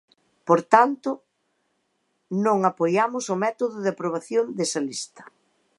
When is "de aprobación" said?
3.83-4.45